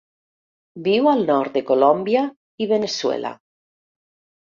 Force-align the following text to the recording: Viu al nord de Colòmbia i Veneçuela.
Viu 0.85 1.09
al 1.11 1.19
nord 1.27 1.53
de 1.59 1.63
Colòmbia 1.67 2.23
i 2.65 2.69
Veneçuela. 2.73 3.33